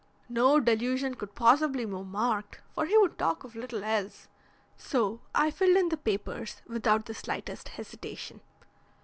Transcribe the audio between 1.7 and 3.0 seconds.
be more marked, for he